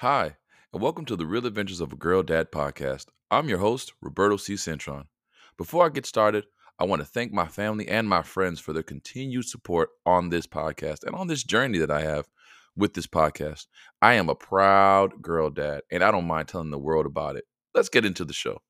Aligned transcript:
Hi, 0.00 0.36
and 0.72 0.80
welcome 0.80 1.04
to 1.06 1.16
the 1.16 1.26
Real 1.26 1.44
Adventures 1.44 1.80
of 1.80 1.92
a 1.92 1.96
Girl 1.96 2.22
Dad 2.22 2.52
podcast. 2.52 3.06
I'm 3.32 3.48
your 3.48 3.58
host, 3.58 3.94
Roberto 4.00 4.36
C. 4.36 4.54
Centron. 4.54 5.06
Before 5.56 5.84
I 5.84 5.88
get 5.88 6.06
started, 6.06 6.44
I 6.78 6.84
want 6.84 7.02
to 7.02 7.04
thank 7.04 7.32
my 7.32 7.48
family 7.48 7.88
and 7.88 8.08
my 8.08 8.22
friends 8.22 8.60
for 8.60 8.72
their 8.72 8.84
continued 8.84 9.46
support 9.46 9.88
on 10.06 10.28
this 10.28 10.46
podcast 10.46 11.02
and 11.02 11.16
on 11.16 11.26
this 11.26 11.42
journey 11.42 11.78
that 11.78 11.90
I 11.90 12.02
have 12.02 12.28
with 12.76 12.94
this 12.94 13.08
podcast. 13.08 13.66
I 14.00 14.14
am 14.14 14.28
a 14.28 14.36
proud 14.36 15.20
girl 15.20 15.50
dad, 15.50 15.80
and 15.90 16.04
I 16.04 16.12
don't 16.12 16.28
mind 16.28 16.46
telling 16.46 16.70
the 16.70 16.78
world 16.78 17.06
about 17.06 17.34
it. 17.34 17.42
Let's 17.74 17.88
get 17.88 18.04
into 18.04 18.24
the 18.24 18.32
show. 18.32 18.60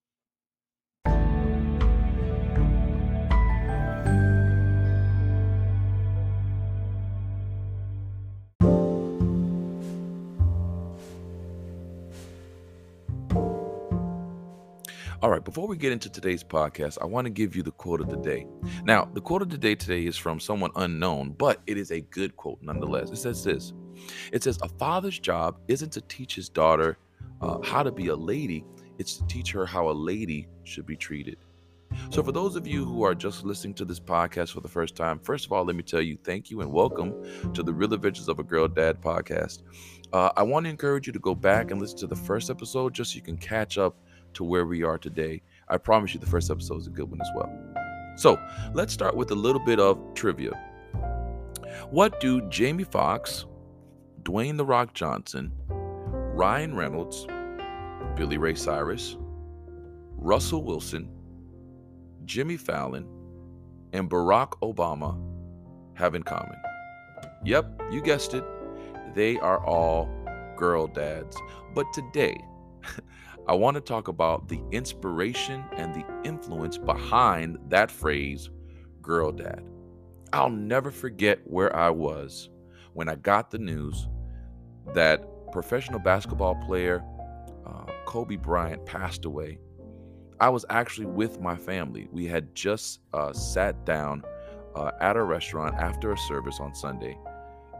All 15.20 15.30
right, 15.30 15.44
before 15.44 15.66
we 15.66 15.76
get 15.76 15.90
into 15.90 16.08
today's 16.08 16.44
podcast, 16.44 16.98
I 17.02 17.04
want 17.04 17.24
to 17.24 17.30
give 17.30 17.56
you 17.56 17.64
the 17.64 17.72
quote 17.72 18.00
of 18.00 18.08
the 18.08 18.18
day. 18.18 18.46
Now, 18.84 19.10
the 19.14 19.20
quote 19.20 19.42
of 19.42 19.50
the 19.50 19.58
day 19.58 19.74
today 19.74 20.06
is 20.06 20.16
from 20.16 20.38
someone 20.38 20.70
unknown, 20.76 21.30
but 21.32 21.60
it 21.66 21.76
is 21.76 21.90
a 21.90 22.02
good 22.02 22.36
quote 22.36 22.62
nonetheless. 22.62 23.10
It 23.10 23.16
says 23.16 23.42
this 23.42 23.72
It 24.32 24.44
says, 24.44 24.60
A 24.62 24.68
father's 24.68 25.18
job 25.18 25.58
isn't 25.66 25.90
to 25.94 26.02
teach 26.02 26.36
his 26.36 26.48
daughter 26.48 26.98
uh, 27.40 27.60
how 27.62 27.82
to 27.82 27.90
be 27.90 28.08
a 28.08 28.14
lady, 28.14 28.64
it's 28.98 29.16
to 29.16 29.26
teach 29.26 29.50
her 29.50 29.66
how 29.66 29.88
a 29.88 29.90
lady 29.90 30.46
should 30.62 30.86
be 30.86 30.94
treated. 30.94 31.36
So, 32.10 32.22
for 32.22 32.30
those 32.30 32.54
of 32.54 32.68
you 32.68 32.84
who 32.84 33.02
are 33.02 33.14
just 33.16 33.42
listening 33.42 33.74
to 33.74 33.84
this 33.84 33.98
podcast 33.98 34.52
for 34.52 34.60
the 34.60 34.68
first 34.68 34.94
time, 34.94 35.18
first 35.18 35.46
of 35.46 35.52
all, 35.52 35.64
let 35.64 35.74
me 35.74 35.82
tell 35.82 36.00
you 36.00 36.16
thank 36.22 36.48
you 36.48 36.60
and 36.60 36.72
welcome 36.72 37.52
to 37.54 37.64
the 37.64 37.74
Real 37.74 37.92
Adventures 37.92 38.28
of 38.28 38.38
a 38.38 38.44
Girl 38.44 38.68
Dad 38.68 39.00
podcast. 39.00 39.62
Uh, 40.12 40.30
I 40.36 40.44
want 40.44 40.66
to 40.66 40.70
encourage 40.70 41.08
you 41.08 41.12
to 41.12 41.18
go 41.18 41.34
back 41.34 41.72
and 41.72 41.80
listen 41.80 41.98
to 41.98 42.06
the 42.06 42.14
first 42.14 42.50
episode 42.50 42.94
just 42.94 43.12
so 43.12 43.16
you 43.16 43.22
can 43.22 43.36
catch 43.36 43.78
up 43.78 43.96
to 44.34 44.44
where 44.44 44.66
we 44.66 44.82
are 44.82 44.98
today. 44.98 45.42
I 45.68 45.78
promise 45.78 46.14
you 46.14 46.20
the 46.20 46.26
first 46.26 46.50
episode 46.50 46.80
is 46.80 46.86
a 46.86 46.90
good 46.90 47.10
one 47.10 47.20
as 47.20 47.28
well. 47.34 47.50
So 48.16 48.38
let's 48.74 48.92
start 48.92 49.16
with 49.16 49.30
a 49.30 49.34
little 49.34 49.64
bit 49.64 49.78
of 49.78 49.98
trivia. 50.14 50.52
What 51.90 52.20
do 52.20 52.40
Jamie 52.48 52.84
Foxx, 52.84 53.46
Dwayne 54.22 54.56
The 54.56 54.64
Rock 54.64 54.94
Johnson, 54.94 55.52
Ryan 55.68 56.74
Reynolds, 56.74 57.26
Billy 58.16 58.38
Ray 58.38 58.54
Cyrus, 58.54 59.16
Russell 60.16 60.64
Wilson, 60.64 61.10
Jimmy 62.24 62.56
Fallon, 62.56 63.06
and 63.92 64.10
Barack 64.10 64.50
Obama 64.60 65.18
have 65.94 66.14
in 66.14 66.22
common? 66.22 66.56
Yep, 67.44 67.82
you 67.90 68.02
guessed 68.02 68.34
it. 68.34 68.44
They 69.14 69.38
are 69.38 69.64
all 69.64 70.08
girl 70.56 70.86
dads. 70.86 71.36
But 71.74 71.86
today, 71.94 72.36
I 73.48 73.54
want 73.54 73.76
to 73.76 73.80
talk 73.80 74.08
about 74.08 74.48
the 74.48 74.60
inspiration 74.72 75.64
and 75.72 75.94
the 75.94 76.04
influence 76.22 76.76
behind 76.76 77.56
that 77.70 77.90
phrase, 77.90 78.50
girl 79.00 79.32
dad. 79.32 79.64
I'll 80.34 80.50
never 80.50 80.90
forget 80.90 81.40
where 81.44 81.74
I 81.74 81.88
was 81.88 82.50
when 82.92 83.08
I 83.08 83.14
got 83.14 83.50
the 83.50 83.58
news 83.58 84.06
that 84.92 85.24
professional 85.50 85.98
basketball 85.98 86.56
player 86.56 87.02
uh, 87.66 87.86
Kobe 88.04 88.36
Bryant 88.36 88.84
passed 88.84 89.24
away. 89.24 89.58
I 90.40 90.50
was 90.50 90.66
actually 90.68 91.06
with 91.06 91.40
my 91.40 91.56
family. 91.56 92.06
We 92.12 92.26
had 92.26 92.54
just 92.54 93.00
uh, 93.14 93.32
sat 93.32 93.86
down 93.86 94.24
uh, 94.74 94.90
at 95.00 95.16
a 95.16 95.22
restaurant 95.22 95.74
after 95.76 96.12
a 96.12 96.18
service 96.18 96.60
on 96.60 96.74
Sunday, 96.74 97.16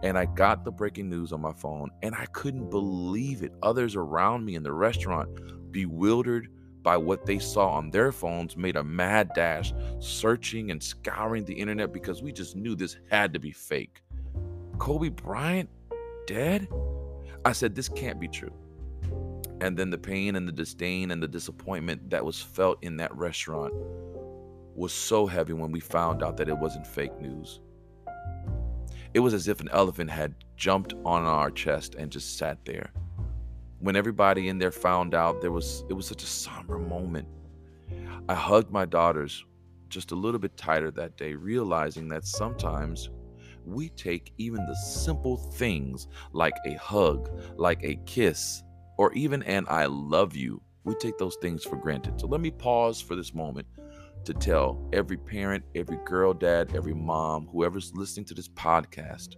and 0.02 0.18
I 0.18 0.26
got 0.26 0.64
the 0.64 0.70
breaking 0.70 1.08
news 1.10 1.32
on 1.32 1.40
my 1.40 1.52
phone, 1.52 1.90
and 2.02 2.14
I 2.14 2.26
couldn't 2.26 2.70
believe 2.70 3.42
it. 3.42 3.52
Others 3.62 3.96
around 3.96 4.44
me 4.44 4.54
in 4.54 4.62
the 4.62 4.72
restaurant 4.72 5.28
bewildered 5.72 6.48
by 6.82 6.96
what 6.96 7.26
they 7.26 7.38
saw 7.38 7.70
on 7.70 7.90
their 7.90 8.12
phones, 8.12 8.56
made 8.56 8.76
a 8.76 8.84
mad 8.84 9.30
dash, 9.34 9.74
searching 9.98 10.70
and 10.70 10.82
scouring 10.82 11.44
the 11.44 11.52
internet 11.52 11.92
because 11.92 12.22
we 12.22 12.32
just 12.32 12.56
knew 12.56 12.74
this 12.74 12.96
had 13.10 13.32
to 13.34 13.38
be 13.38 13.50
fake. 13.50 14.02
Kobe 14.78 15.08
Bryant 15.08 15.68
dead? 16.26 16.68
I 17.44 17.52
said, 17.52 17.74
this 17.74 17.88
can't 17.88 18.20
be 18.20 18.28
true. 18.28 18.52
And 19.60 19.76
then 19.76 19.90
the 19.90 19.98
pain 19.98 20.36
and 20.36 20.46
the 20.46 20.52
disdain 20.52 21.10
and 21.10 21.22
the 21.22 21.28
disappointment 21.28 22.10
that 22.10 22.24
was 22.24 22.40
felt 22.40 22.78
in 22.82 22.96
that 22.98 23.14
restaurant 23.16 23.74
was 24.74 24.92
so 24.92 25.26
heavy 25.26 25.52
when 25.52 25.72
we 25.72 25.80
found 25.80 26.22
out 26.22 26.36
that 26.36 26.48
it 26.48 26.56
wasn't 26.56 26.86
fake 26.86 27.20
news. 27.20 27.60
It 29.18 29.22
was 29.22 29.34
as 29.34 29.48
if 29.48 29.60
an 29.60 29.68
elephant 29.72 30.10
had 30.12 30.36
jumped 30.56 30.94
on 31.04 31.24
our 31.24 31.50
chest 31.50 31.96
and 31.96 32.08
just 32.08 32.38
sat 32.38 32.64
there. 32.64 32.92
When 33.80 33.96
everybody 33.96 34.46
in 34.46 34.58
there 34.58 34.70
found 34.70 35.12
out 35.12 35.40
there 35.40 35.50
was 35.50 35.82
it 35.88 35.92
was 35.92 36.06
such 36.06 36.22
a 36.22 36.26
somber 36.26 36.78
moment. 36.78 37.26
I 38.28 38.34
hugged 38.34 38.70
my 38.70 38.84
daughters 38.84 39.44
just 39.88 40.12
a 40.12 40.14
little 40.14 40.38
bit 40.38 40.56
tighter 40.56 40.92
that 40.92 41.16
day 41.16 41.34
realizing 41.34 42.06
that 42.10 42.28
sometimes 42.28 43.10
we 43.64 43.88
take 43.88 44.32
even 44.38 44.64
the 44.64 44.76
simple 44.76 45.36
things 45.36 46.06
like 46.32 46.54
a 46.64 46.74
hug 46.74 47.28
like 47.56 47.82
a 47.82 47.96
kiss 48.06 48.62
or 48.98 49.12
even 49.14 49.42
an 49.42 49.66
i 49.68 49.86
love 49.86 50.36
you 50.36 50.62
we 50.84 50.94
take 50.94 51.18
those 51.18 51.36
things 51.36 51.64
for 51.64 51.76
granted. 51.76 52.18
So 52.18 52.26
let 52.26 52.40
me 52.40 52.50
pause 52.50 53.00
for 53.00 53.14
this 53.14 53.34
moment 53.34 53.66
to 54.24 54.34
tell 54.34 54.88
every 54.92 55.16
parent 55.16 55.64
every 55.74 55.98
girl 56.04 56.32
dad 56.34 56.70
every 56.74 56.94
mom 56.94 57.46
whoever's 57.52 57.92
listening 57.94 58.26
to 58.26 58.34
this 58.34 58.48
podcast 58.48 59.36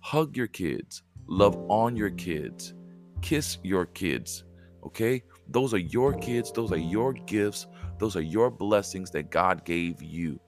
hug 0.00 0.36
your 0.36 0.46
kids 0.46 1.02
love 1.26 1.56
on 1.68 1.96
your 1.96 2.10
kids 2.10 2.74
kiss 3.22 3.58
your 3.62 3.86
kids. 3.86 4.44
Okay? 4.84 5.22
Those 5.48 5.74
are 5.74 5.78
your 5.78 6.14
kids. 6.14 6.52
Those 6.52 6.72
are 6.72 6.78
your 6.78 7.12
gifts. 7.12 7.66
Those 7.98 8.16
are 8.16 8.22
your 8.22 8.50
blessings 8.50 9.10
that 9.10 9.30
God 9.30 9.64
gave 9.64 10.02
you. 10.02 10.38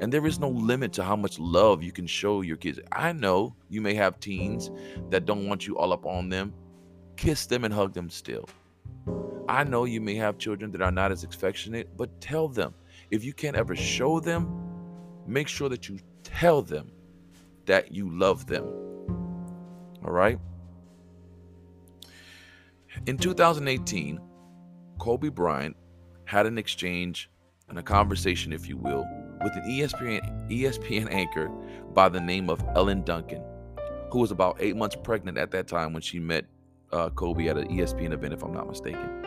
And 0.00 0.12
there 0.12 0.26
is 0.26 0.38
no 0.38 0.50
limit 0.50 0.92
to 0.94 1.02
how 1.02 1.16
much 1.16 1.38
love 1.38 1.82
you 1.82 1.92
can 1.92 2.06
show 2.06 2.42
your 2.42 2.56
kids. 2.56 2.78
I 2.92 3.12
know 3.12 3.56
you 3.68 3.80
may 3.80 3.94
have 3.94 4.20
teens 4.20 4.70
that 5.10 5.24
don't 5.24 5.48
want 5.48 5.66
you 5.66 5.76
all 5.76 5.92
up 5.92 6.04
on 6.06 6.28
them. 6.28 6.52
Kiss 7.16 7.46
them 7.46 7.64
and 7.64 7.72
hug 7.72 7.94
them 7.94 8.10
still. 8.10 8.48
I 9.48 9.64
know 9.64 9.84
you 9.84 10.00
may 10.00 10.14
have 10.16 10.38
children 10.38 10.70
that 10.72 10.82
are 10.82 10.90
not 10.90 11.12
as 11.12 11.24
affectionate, 11.24 11.96
but 11.96 12.20
tell 12.20 12.48
them. 12.48 12.74
If 13.14 13.22
you 13.22 13.32
can't 13.32 13.54
ever 13.54 13.76
show 13.76 14.18
them, 14.18 14.52
make 15.24 15.46
sure 15.46 15.68
that 15.68 15.88
you 15.88 16.00
tell 16.24 16.62
them 16.62 16.90
that 17.64 17.92
you 17.92 18.10
love 18.10 18.46
them. 18.46 18.64
All 20.04 20.10
right? 20.10 20.40
In 23.06 23.16
2018, 23.16 24.18
Kobe 24.98 25.28
Bryant 25.28 25.76
had 26.24 26.44
an 26.46 26.58
exchange 26.58 27.30
and 27.68 27.78
a 27.78 27.84
conversation, 27.84 28.52
if 28.52 28.68
you 28.68 28.76
will, 28.76 29.06
with 29.44 29.54
an 29.54 29.62
ESPN, 29.62 30.50
ESPN 30.50 31.08
anchor 31.12 31.46
by 31.92 32.08
the 32.08 32.20
name 32.20 32.50
of 32.50 32.64
Elle 32.74 32.96
Duncan, 32.96 33.44
who 34.10 34.18
was 34.18 34.32
about 34.32 34.56
eight 34.58 34.74
months 34.74 34.96
pregnant 35.00 35.38
at 35.38 35.52
that 35.52 35.68
time 35.68 35.92
when 35.92 36.02
she 36.02 36.18
met 36.18 36.46
uh, 36.90 37.10
Kobe 37.10 37.46
at 37.46 37.58
an 37.58 37.68
ESPN 37.68 38.12
event, 38.12 38.34
if 38.34 38.42
I'm 38.42 38.52
not 38.52 38.66
mistaken. 38.66 39.24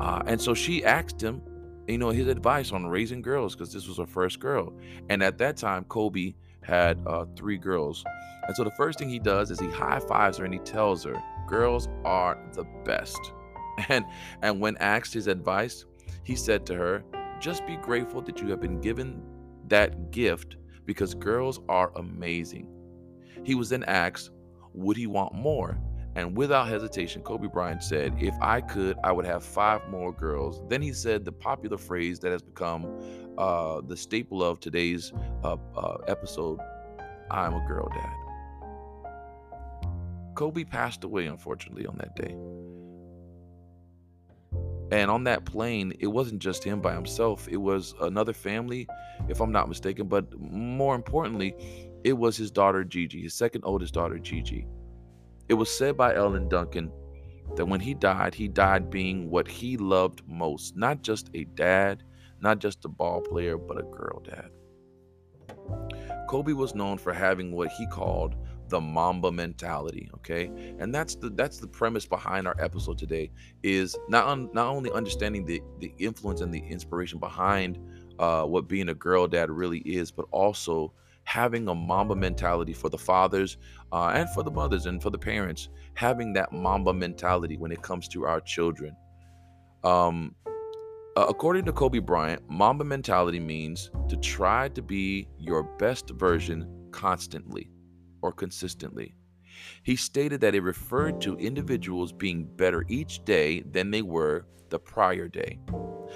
Uh, 0.00 0.22
and 0.24 0.40
so 0.40 0.54
she 0.54 0.82
asked 0.82 1.20
him, 1.20 1.42
you 1.88 1.98
know, 1.98 2.10
his 2.10 2.28
advice 2.28 2.72
on 2.72 2.86
raising 2.86 3.22
girls 3.22 3.54
because 3.54 3.72
this 3.72 3.88
was 3.88 3.96
her 3.96 4.06
first 4.06 4.40
girl. 4.40 4.72
And 5.08 5.22
at 5.22 5.38
that 5.38 5.56
time, 5.56 5.84
Kobe 5.84 6.34
had 6.62 7.00
uh, 7.06 7.24
three 7.36 7.56
girls. 7.56 8.04
And 8.46 8.54
so 8.56 8.64
the 8.64 8.70
first 8.72 8.98
thing 8.98 9.08
he 9.08 9.18
does 9.18 9.50
is 9.50 9.58
he 9.58 9.68
high 9.68 10.00
fives 10.00 10.38
her 10.38 10.44
and 10.44 10.52
he 10.52 10.60
tells 10.60 11.04
her, 11.04 11.20
Girls 11.46 11.88
are 12.04 12.38
the 12.52 12.64
best. 12.84 13.18
And 13.88 14.04
and 14.42 14.60
when 14.60 14.76
asked 14.78 15.14
his 15.14 15.28
advice, 15.28 15.84
he 16.24 16.34
said 16.34 16.66
to 16.66 16.74
her, 16.74 17.04
"Just 17.38 17.64
be 17.64 17.76
grateful 17.76 18.20
that 18.22 18.40
you 18.40 18.48
have 18.48 18.60
been 18.60 18.80
given 18.80 19.22
that 19.68 20.10
gift 20.10 20.56
because 20.84 21.14
girls 21.14 21.60
are 21.68 21.92
amazing." 21.94 22.66
He 23.44 23.54
was 23.54 23.68
then 23.68 23.84
asked, 23.84 24.30
"Would 24.74 24.96
he 24.96 25.06
want 25.06 25.32
more?" 25.32 25.78
And 26.18 26.36
without 26.36 26.66
hesitation, 26.66 27.22
Kobe 27.22 27.46
Bryant 27.46 27.80
said, 27.80 28.12
If 28.18 28.34
I 28.42 28.60
could, 28.60 28.98
I 29.04 29.12
would 29.12 29.24
have 29.24 29.44
five 29.44 29.88
more 29.88 30.12
girls. 30.12 30.60
Then 30.68 30.82
he 30.82 30.92
said 30.92 31.24
the 31.24 31.30
popular 31.30 31.78
phrase 31.78 32.18
that 32.18 32.32
has 32.32 32.42
become 32.42 32.88
uh, 33.38 33.82
the 33.82 33.96
staple 33.96 34.42
of 34.42 34.58
today's 34.58 35.12
uh, 35.44 35.54
uh, 35.76 35.98
episode 36.08 36.58
I'm 37.30 37.54
a 37.54 37.64
girl 37.68 37.88
dad. 37.90 38.10
Kobe 40.34 40.64
passed 40.64 41.04
away, 41.04 41.26
unfortunately, 41.26 41.86
on 41.86 41.96
that 41.98 42.16
day. 42.16 42.34
And 44.90 45.12
on 45.12 45.22
that 45.22 45.44
plane, 45.44 45.92
it 46.00 46.08
wasn't 46.08 46.42
just 46.42 46.64
him 46.64 46.80
by 46.80 46.94
himself, 46.94 47.46
it 47.46 47.58
was 47.58 47.94
another 48.00 48.32
family, 48.32 48.88
if 49.28 49.40
I'm 49.40 49.52
not 49.52 49.68
mistaken. 49.68 50.08
But 50.08 50.36
more 50.40 50.96
importantly, 50.96 51.54
it 52.02 52.14
was 52.14 52.36
his 52.36 52.50
daughter, 52.50 52.82
Gigi, 52.82 53.22
his 53.22 53.34
second 53.34 53.62
oldest 53.64 53.94
daughter, 53.94 54.18
Gigi. 54.18 54.66
It 55.48 55.54
was 55.54 55.70
said 55.70 55.96
by 55.96 56.14
Elle 56.14 56.38
Duncan 56.48 56.92
that 57.56 57.66
when 57.66 57.80
he 57.80 57.94
died, 57.94 58.34
he 58.34 58.48
died 58.48 58.90
being 58.90 59.30
what 59.30 59.48
he 59.48 59.76
loved 59.76 60.22
most 60.26 60.76
not 60.76 61.02
just 61.02 61.30
a 61.34 61.44
dad, 61.44 62.02
not 62.40 62.58
just 62.58 62.84
a 62.84 62.88
ball 62.88 63.20
player, 63.20 63.56
but 63.56 63.78
a 63.78 63.82
girl 63.82 64.20
dad. 64.20 64.50
Kobe 66.28 66.52
was 66.52 66.74
known 66.74 66.98
for 66.98 67.12
having 67.12 67.52
what 67.52 67.70
he 67.70 67.86
called 67.86 68.36
the 68.68 68.80
Mamba 68.80 69.32
mentality. 69.32 70.10
Okay, 70.14 70.46
and 70.78 70.94
that's 70.94 71.14
the 71.14 71.30
that's 71.30 71.58
the 71.58 71.66
premise 71.66 72.06
behind 72.06 72.46
our 72.46 72.56
episode 72.60 72.98
today. 72.98 73.30
Is 73.62 73.96
not 74.08 74.54
not 74.54 74.66
only 74.66 74.90
understanding 74.92 75.46
the 75.46 75.62
the 75.80 75.92
influence 75.98 76.42
and 76.42 76.52
the 76.52 76.60
inspiration 76.60 77.18
behind 77.18 77.78
uh, 78.18 78.44
what 78.44 78.68
being 78.68 78.90
a 78.90 78.94
girl 78.94 79.26
dad 79.26 79.50
really 79.50 79.78
is, 79.80 80.10
but 80.10 80.26
also 80.30 80.92
having 81.28 81.68
a 81.68 81.74
Mamba 81.74 82.16
mentality 82.16 82.72
for 82.72 82.88
the 82.88 82.96
fathers 82.96 83.58
uh, 83.92 84.12
and 84.14 84.30
for 84.30 84.42
the 84.42 84.50
mothers 84.50 84.86
and 84.86 85.02
for 85.02 85.10
the 85.10 85.18
parents, 85.18 85.68
having 85.92 86.32
that 86.32 86.52
Mamba 86.52 86.94
mentality 86.94 87.58
when 87.58 87.70
it 87.70 87.82
comes 87.82 88.08
to 88.08 88.24
our 88.24 88.40
children. 88.40 88.96
Um, 89.84 90.34
according 91.16 91.66
to 91.66 91.72
Kobe 91.74 91.98
Bryant, 91.98 92.40
Mamba 92.48 92.82
mentality 92.82 93.40
means 93.40 93.90
to 94.08 94.16
try 94.16 94.68
to 94.70 94.80
be 94.80 95.28
your 95.38 95.64
best 95.78 96.08
version 96.08 96.66
constantly 96.92 97.68
or 98.22 98.32
consistently. 98.32 99.14
He 99.82 99.96
stated 99.96 100.40
that 100.40 100.54
it 100.54 100.62
referred 100.62 101.20
to 101.22 101.36
individuals 101.36 102.12
being 102.12 102.44
better 102.44 102.84
each 102.88 103.24
day 103.24 103.62
than 103.62 103.90
they 103.90 104.02
were 104.02 104.46
the 104.70 104.78
prior 104.78 105.28
day. 105.28 105.58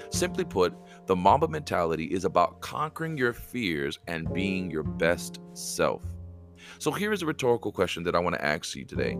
Simply 0.09 0.43
put, 0.43 0.73
the 1.05 1.15
Mamba 1.15 1.47
mentality 1.47 2.05
is 2.05 2.25
about 2.25 2.61
conquering 2.61 3.17
your 3.17 3.33
fears 3.33 3.99
and 4.07 4.31
being 4.33 4.71
your 4.71 4.83
best 4.83 5.39
self. 5.53 6.03
So 6.79 6.91
here 6.91 7.11
is 7.11 7.21
a 7.21 7.25
rhetorical 7.25 7.71
question 7.71 8.03
that 8.03 8.15
I 8.15 8.19
want 8.19 8.35
to 8.35 8.45
ask 8.45 8.75
you 8.75 8.85
today. 8.85 9.17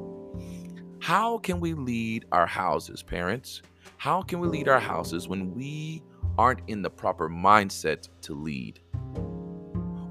How 0.99 1.37
can 1.37 1.59
we 1.59 1.73
lead 1.73 2.25
our 2.31 2.47
houses, 2.47 3.03
parents? 3.03 3.61
How 3.97 4.21
can 4.21 4.39
we 4.39 4.47
lead 4.47 4.67
our 4.67 4.79
houses 4.79 5.27
when 5.27 5.53
we 5.53 6.01
aren't 6.37 6.61
in 6.67 6.81
the 6.81 6.89
proper 6.89 7.29
mindset 7.29 8.07
to 8.21 8.33
lead? 8.33 8.79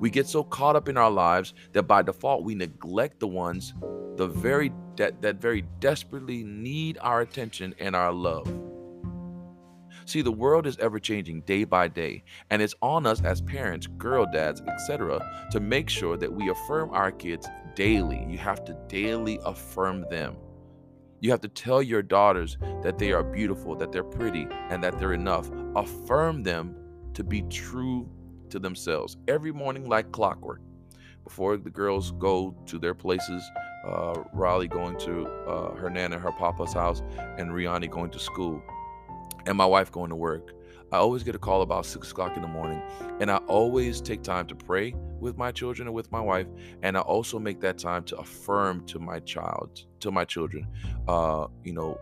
We 0.03 0.11
get 0.11 0.27
so 0.27 0.43
caught 0.43 0.75
up 0.75 0.89
in 0.89 0.97
our 0.97 1.13
lives 1.13 1.55
that 1.75 1.85
by 1.85 2.03
default 2.03 2.43
we 2.43 2.57
neglect 2.57 3.21
the 3.21 3.29
ones 3.29 3.73
the 4.17 4.27
very 4.27 4.73
that, 4.97 5.23
that 5.23 5.37
very 5.37 5.63
desperately 5.79 6.43
need 6.43 6.99
our 7.01 7.21
attention 7.21 7.73
and 7.79 7.95
our 7.95 8.13
love. 8.13 8.53
See, 10.05 10.21
the 10.21 10.33
world 10.33 10.67
is 10.67 10.77
ever 10.79 10.99
changing 10.99 11.43
day 11.43 11.63
by 11.63 11.87
day, 11.87 12.25
and 12.51 12.61
it's 12.61 12.75
on 12.83 13.07
us 13.07 13.23
as 13.23 13.43
parents, 13.43 13.87
girl 13.87 14.27
dads, 14.27 14.61
etc., 14.63 15.25
to 15.53 15.61
make 15.61 15.89
sure 15.89 16.17
that 16.17 16.33
we 16.33 16.51
affirm 16.51 16.91
our 16.91 17.13
kids 17.13 17.47
daily. 17.77 18.27
You 18.29 18.39
have 18.39 18.65
to 18.65 18.77
daily 18.89 19.39
affirm 19.45 20.05
them. 20.11 20.35
You 21.21 21.31
have 21.31 21.43
to 21.43 21.49
tell 21.49 21.81
your 21.81 22.03
daughters 22.03 22.59
that 22.83 22.99
they 22.99 23.13
are 23.13 23.23
beautiful, 23.23 23.77
that 23.77 23.93
they're 23.93 24.03
pretty, 24.03 24.49
and 24.69 24.83
that 24.83 24.99
they're 24.99 25.13
enough. 25.13 25.49
Affirm 25.77 26.43
them 26.43 26.75
to 27.15 27.23
be 27.23 27.43
true 27.43 28.11
to 28.53 28.59
themselves 28.59 29.17
every 29.29 29.53
morning, 29.53 29.89
like 29.89 30.13
clockwork. 30.13 30.61
Before 31.25 31.57
the 31.57 31.71
girls 31.71 32.13
go 32.13 32.55
to 32.67 32.79
their 32.79 32.95
places, 32.95 33.43
uh, 33.87 34.23
Raleigh 34.33 34.69
going 34.69 34.99
to 35.01 35.27
uh, 35.27 35.75
her 35.75 35.91
nana, 35.91 36.19
her 36.19 36.33
papa's 36.33 36.73
house, 36.73 37.03
and 37.39 37.51
Rihanna 37.51 37.91
going 37.91 38.11
to 38.11 38.19
school 38.19 38.63
and 39.47 39.57
my 39.57 39.67
wife 39.67 39.91
going 39.91 40.11
to 40.11 40.17
work, 40.17 40.53
I 40.93 40.99
always 40.99 41.23
get 41.23 41.35
a 41.35 41.39
call 41.39 41.63
about 41.63 41.87
six 41.87 42.11
o'clock 42.11 42.37
in 42.37 42.43
the 42.43 42.49
morning, 42.49 42.83
and 43.19 43.31
I 43.31 43.39
always 43.49 44.01
take 44.01 44.23
time 44.23 44.47
to 44.49 44.55
pray 44.55 44.95
with 45.21 45.39
my 45.39 45.51
children 45.51 45.89
and 45.89 45.95
with 45.95 46.13
my 46.13 46.21
wife, 46.21 46.47
and 46.83 46.99
I 46.99 47.01
also 47.01 47.39
make 47.39 47.61
that 47.61 47.79
time 47.79 48.05
to 48.05 48.17
affirm 48.19 48.85
to 48.87 48.99
my 48.99 49.21
child, 49.21 49.87
to 50.01 50.11
my 50.11 50.25
children, 50.25 50.67
uh, 51.09 51.47
you 51.65 51.73
know, 51.73 51.99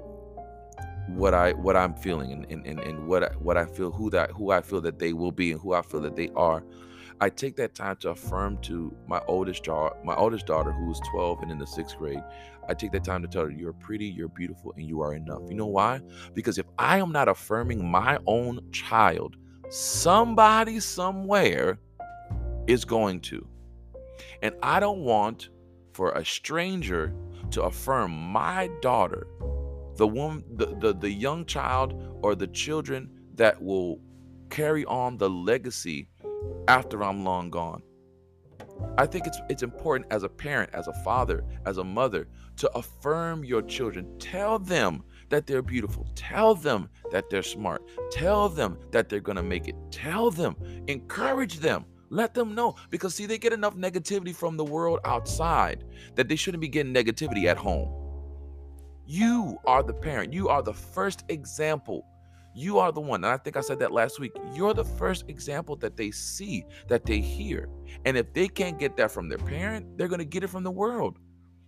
what 1.17 1.35
I 1.35 1.53
what 1.53 1.77
I'm 1.77 1.95
feeling 1.95 2.33
and 2.33 2.47
and, 2.51 2.67
and, 2.67 2.81
and 2.81 3.07
what 3.07 3.25
I, 3.25 3.29
what 3.37 3.57
I 3.57 3.67
feel 3.67 3.91
who 3.91 4.11
that 4.11 4.31
who 4.33 4.51
I 4.51 4.61
feel 4.61 4.81
that 4.83 4.99
they 4.99 5.13
will 5.13 5.33
be 5.33 5.53
and 5.53 5.61
who 5.61 5.75
I 5.75 5.83
feel 5.83 6.01
that 6.03 6.17
they 6.17 6.31
are. 6.37 6.65
I 7.23 7.29
take 7.29 7.57
that 7.57 7.75
time 7.75 7.97
to 7.97 8.11
affirm 8.11 8.57
to 8.63 8.97
my 9.07 9.21
oldest 9.27 9.65
daughter, 9.65 9.95
my 10.03 10.15
oldest 10.15 10.47
daughter 10.47 10.73
who 10.73 10.91
is 10.91 10.99
12 11.11 11.43
and 11.43 11.51
in 11.51 11.59
the 11.59 11.67
sixth 11.67 11.99
grade. 11.99 12.23
I 12.67 12.73
take 12.73 12.93
that 12.93 13.05
time 13.05 13.21
to 13.21 13.29
tell 13.29 13.43
her, 13.43 13.51
You're 13.51 13.75
pretty, 13.75 14.07
you're 14.07 14.29
beautiful, 14.29 14.73
and 14.77 14.87
you 14.87 15.03
are 15.03 15.15
enough. 15.15 15.43
You 15.49 15.55
know 15.55 15.67
why? 15.67 16.01
Because 16.33 16.57
if 16.57 16.65
I 16.79 16.99
am 16.99 17.13
not 17.13 17.29
affirming 17.29 17.87
my 17.87 18.19
own 18.27 18.61
child, 18.73 19.37
somebody 19.69 20.81
somewhere 20.81 21.79
is 22.67 22.85
going 22.87 23.21
to. 23.21 23.47
And 24.43 24.55
I 24.63 24.81
don't 24.81 25.01
want 25.01 25.51
for 25.93 26.13
a 26.13 26.25
stranger 26.25 27.13
to 27.51 27.63
affirm 27.63 28.13
my 28.13 28.71
daughter, 28.81 29.27
the 30.01 30.09
woman, 30.09 30.43
the, 30.57 30.75
the, 30.77 30.95
the 30.95 31.11
young 31.11 31.45
child 31.45 31.93
or 32.23 32.35
the 32.35 32.47
children 32.47 33.11
that 33.35 33.63
will 33.63 34.01
carry 34.49 34.83
on 34.87 35.19
the 35.19 35.29
legacy 35.29 36.09
after 36.69 37.05
I'm 37.05 37.23
long 37.23 37.51
gone. 37.51 37.83
I 38.97 39.05
think 39.05 39.27
it's 39.27 39.39
it's 39.51 39.63
important 39.63 40.11
as 40.11 40.23
a 40.23 40.29
parent, 40.31 40.71
as 40.73 40.89
a 40.89 40.95
father, 41.05 41.45
as 41.67 41.77
a 41.77 41.85
mother 41.85 42.29
to 42.57 42.71
affirm 42.79 43.45
your 43.45 43.61
children. 43.61 44.19
Tell 44.19 44.59
them 44.59 45.05
that 45.29 45.47
they're 45.47 45.61
beautiful. 45.61 46.09
Tell 46.15 46.55
them 46.55 46.89
that 47.11 47.29
they're 47.29 47.43
smart. 47.43 47.83
Tell 48.11 48.49
them 48.49 48.79
that 48.93 49.11
they're 49.11 49.21
going 49.21 49.37
to 49.37 49.43
make 49.43 49.69
it. 49.69 49.77
Tell 49.91 50.31
them, 50.31 50.57
encourage 50.89 51.59
them. 51.59 51.85
Let 52.09 52.33
them 52.33 52.55
know 52.55 52.75
because 52.89 53.15
see 53.15 53.27
they 53.27 53.37
get 53.37 53.53
enough 53.53 53.77
negativity 53.77 54.35
from 54.35 54.57
the 54.57 54.65
world 54.65 55.01
outside 55.05 55.85
that 56.15 56.27
they 56.27 56.37
shouldn't 56.37 56.63
be 56.63 56.69
getting 56.69 56.95
negativity 56.95 57.45
at 57.45 57.59
home. 57.59 58.00
You 59.11 59.59
are 59.67 59.83
the 59.83 59.93
parent. 59.93 60.33
You 60.33 60.49
are 60.49 60.63
the 60.63 60.73
first 60.73 61.25
example 61.29 62.07
you 62.55 62.79
are 62.79 62.91
the 62.91 63.01
one. 63.01 63.25
And 63.25 63.33
I 63.33 63.37
think 63.37 63.57
I 63.57 63.61
said 63.61 63.79
that 63.79 63.93
last 63.93 64.19
week. 64.19 64.33
You're 64.55 64.75
the 64.75 64.85
first 64.85 65.25
example 65.29 65.77
that 65.77 65.97
they 65.97 66.11
see, 66.11 66.65
that 66.89 67.05
they 67.05 67.21
hear. 67.21 67.69
And 68.05 68.17
if 68.17 68.33
they 68.33 68.49
can't 68.49 68.79
get 68.79 68.97
that 68.97 69.11
from 69.11 69.29
their 69.29 69.39
parent, 69.39 69.97
they're 69.97 70.09
going 70.09 70.19
to 70.21 70.25
get 70.25 70.43
it 70.43 70.49
from 70.49 70.65
the 70.65 70.71
world. 70.71 71.19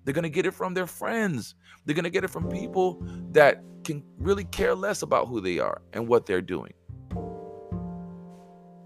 They're 0.05 0.15
going 0.15 0.25
to 0.25 0.31
get 0.31 0.47
it 0.47 0.55
from 0.55 0.75
their 0.75 0.87
friends. 0.87 1.55
They're 1.85 1.95
going 1.95 2.05
to 2.05 2.11
get 2.11 2.25
it 2.25 2.31
from 2.31 2.49
people 2.49 3.05
that 3.31 3.63
can 3.85 4.03
really 4.19 4.45
care 4.45 4.75
less 4.75 5.03
about 5.03 5.29
who 5.29 5.41
they 5.41 5.59
are 5.59 5.83
and 5.93 6.09
what 6.09 6.27
they're 6.27 6.43
doing. 6.43 6.73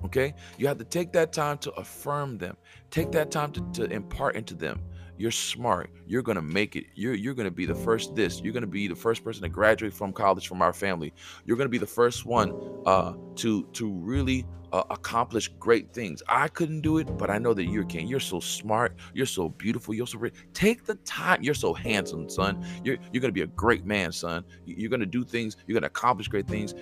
Okay? 0.05 0.35
You 0.59 0.67
have 0.67 0.79
to 0.79 0.85
take 0.85 1.13
that 1.13 1.33
time 1.33 1.59
to 1.59 1.73
affirm 1.73 2.37
them, 2.39 2.57
take 2.91 3.11
that 3.13 3.31
time 3.31 3.53
to, 3.53 3.73
to 3.73 3.85
impart 3.85 4.37
into 4.37 4.55
them 4.55 4.83
you're 5.19 5.31
smart. 5.31 5.91
You're 6.07 6.23
gonna 6.23 6.43
make 6.43 6.77
it. 6.77 6.87
You're 6.95 7.15
you're 7.15 7.35
gonna 7.35 7.51
be 7.51 7.67
the 7.67 7.75
first 7.75 8.15
this. 8.15 8.41
You're 8.41 8.53
gonna 8.53 8.67
be 8.67 8.89
the 8.89 8.97
first 8.97 9.25
person 9.25 9.43
to 9.43 9.49
graduate 9.49 9.93
from 9.93 10.13
college 10.13 10.49
from 10.49 10.63
our 10.63 10.73
family. 10.73 11.13
You're 11.45 11.57
gonna 11.57 11.69
be 11.69 11.79
the 11.79 11.87
first 11.87 12.27
one 12.27 12.53
uh, 12.87 13.15
to 13.37 13.65
to 13.73 13.91
really 13.91 14.47
uh, 14.73 14.85
accomplish 14.91 15.49
great 15.59 15.93
things. 15.93 16.23
I 16.29 16.49
couldn't 16.49 16.83
do 16.83 16.99
it, 16.99 17.17
but 17.17 17.31
I 17.31 17.39
know 17.39 17.55
that 17.55 17.65
you 17.65 17.85
can. 17.87 18.07
You're 18.07 18.21
so 18.21 18.41
smart. 18.41 18.97
You're 19.15 19.27
so 19.27 19.49
beautiful. 19.49 19.95
You're 19.95 20.07
so 20.07 20.19
rich. 20.19 20.35
Take 20.53 20.85
the 20.85 20.97
time. 20.97 21.43
You're 21.43 21.55
so 21.55 21.73
handsome, 21.73 22.29
son. 22.29 22.65
You're 22.85 22.99
you're 23.13 23.21
gonna 23.21 23.33
be 23.33 23.43
a 23.43 23.47
great 23.49 23.85
man, 23.85 24.13
son. 24.13 24.45
You're 24.67 24.91
gonna 24.91 25.07
do 25.07 25.25
things. 25.25 25.57
You're 25.67 25.75
gonna 25.75 25.87
accomplish 25.87 26.29
great 26.29 26.47
things. 26.47 26.75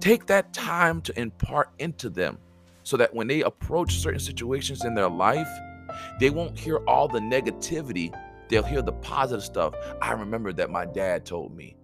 Take 0.00 0.26
that 0.26 0.52
time 0.52 1.00
to 1.02 1.18
impart 1.18 1.70
into 1.78 2.10
them, 2.10 2.38
so 2.82 2.96
that 2.96 3.12
when 3.14 3.26
they 3.26 3.42
approach 3.42 3.96
certain 3.96 4.20
situations 4.20 4.84
in 4.84 4.94
their 4.94 5.08
life 5.08 5.48
they 6.20 6.30
won't 6.30 6.58
hear 6.58 6.78
all 6.86 7.08
the 7.08 7.20
negativity, 7.20 8.16
they'll 8.48 8.62
hear 8.62 8.82
the 8.82 8.92
positive 8.92 9.44
stuff. 9.44 9.74
I 10.00 10.12
remember 10.12 10.52
that 10.54 10.70
my 10.70 10.84
dad 10.84 11.24
told 11.24 11.56
me 11.56 11.76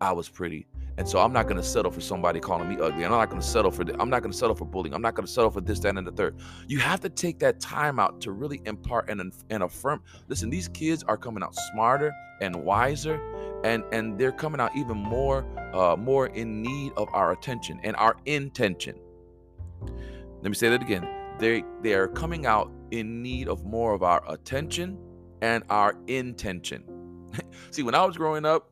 I 0.00 0.12
was 0.12 0.28
pretty. 0.28 0.66
And 0.98 1.08
so 1.08 1.18
I'm 1.20 1.32
not 1.32 1.48
to 1.48 1.62
settle 1.62 1.90
for 1.90 2.00
somebody 2.00 2.38
calling 2.38 2.68
me 2.68 2.76
ugly. 2.78 3.04
I'm 3.04 3.12
not 3.12 3.30
to 3.30 3.40
settle 3.40 3.70
for 3.70 3.84
I'm 3.98 4.10
not 4.10 4.22
to 4.24 4.32
settle 4.32 4.54
for 4.54 4.66
bullying. 4.66 4.94
I'm 4.94 5.00
not 5.00 5.16
to 5.16 5.26
settle 5.26 5.50
for 5.50 5.60
this, 5.60 5.78
that, 5.80 5.96
and 5.96 6.06
the 6.06 6.12
third. 6.12 6.36
You 6.68 6.80
have 6.80 7.00
to 7.00 7.08
take 7.08 7.38
that 7.38 7.60
time 7.60 7.98
out 7.98 8.20
to 8.22 8.32
really 8.32 8.60
impart 8.66 9.08
and, 9.08 9.32
and 9.48 9.62
affirm. 9.62 10.02
Listen, 10.28 10.50
these 10.50 10.68
kids 10.68 11.02
are 11.04 11.16
coming 11.16 11.42
out 11.42 11.54
smarter 11.72 12.12
and 12.40 12.54
wiser, 12.56 13.20
and 13.64 13.84
and 13.92 14.18
they're 14.18 14.32
coming 14.32 14.60
out 14.60 14.76
even 14.76 14.98
more 14.98 15.46
uh, 15.72 15.96
more 15.96 16.26
in 16.26 16.60
need 16.62 16.92
of 16.96 17.08
our 17.12 17.32
attention 17.32 17.80
and 17.84 17.96
our 17.96 18.16
intention. 18.26 18.98
Let 20.42 20.50
me 20.50 20.54
say 20.54 20.68
that 20.68 20.82
again. 20.82 21.21
They 21.42 21.64
they 21.82 21.94
are 21.94 22.06
coming 22.06 22.46
out 22.46 22.70
in 22.92 23.20
need 23.20 23.48
of 23.48 23.64
more 23.64 23.94
of 23.94 24.04
our 24.04 24.22
attention 24.28 24.96
and 25.40 25.64
our 25.70 25.96
intention. 26.06 26.84
See, 27.72 27.82
when 27.82 27.96
I 27.96 28.04
was 28.04 28.16
growing 28.16 28.44
up, 28.44 28.70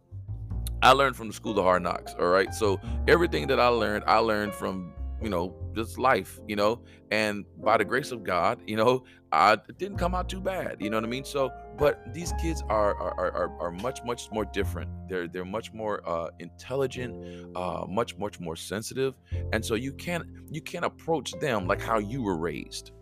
I 0.80 0.92
learned 0.92 1.16
from 1.16 1.26
the 1.26 1.34
school 1.34 1.58
of 1.58 1.64
hard 1.64 1.82
knocks. 1.82 2.14
All 2.16 2.28
right. 2.28 2.54
So 2.54 2.80
everything 3.08 3.48
that 3.48 3.58
I 3.58 3.66
learned, 3.66 4.04
I 4.06 4.18
learned 4.18 4.54
from, 4.54 4.94
you 5.20 5.28
know, 5.28 5.52
just 5.74 5.98
life, 5.98 6.38
you 6.46 6.54
know, 6.54 6.80
and 7.10 7.44
by 7.58 7.76
the 7.76 7.84
grace 7.84 8.12
of 8.12 8.22
God, 8.22 8.60
you 8.68 8.76
know, 8.76 9.02
I 9.32 9.58
didn't 9.76 9.98
come 9.98 10.14
out 10.14 10.28
too 10.28 10.40
bad. 10.40 10.76
You 10.78 10.90
know 10.90 10.96
what 10.96 11.04
I 11.04 11.08
mean? 11.08 11.24
So, 11.24 11.50
but 11.80 12.12
these 12.12 12.32
kids 12.34 12.62
are 12.68 12.94
are 12.94 13.32
are, 13.32 13.50
are 13.58 13.70
much, 13.70 14.04
much 14.04 14.30
more 14.30 14.44
different. 14.44 14.90
They're 15.08 15.26
they're 15.26 15.46
much 15.46 15.72
more 15.72 16.06
uh 16.06 16.28
intelligent, 16.38 17.56
uh, 17.56 17.86
much, 17.88 18.18
much 18.18 18.38
more 18.38 18.54
sensitive. 18.54 19.14
And 19.52 19.64
so 19.64 19.74
you 19.74 19.92
can't 19.94 20.26
you 20.50 20.60
can't 20.60 20.84
approach 20.84 21.32
them 21.40 21.66
like 21.66 21.80
how 21.80 21.98
you 21.98 22.22
were 22.22 22.36
raised. 22.36 22.92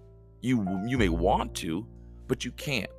You 0.40 0.64
you 0.86 0.96
may 0.96 1.08
want 1.08 1.56
to, 1.56 1.84
but 2.28 2.44
you 2.44 2.52
can't. 2.52 2.90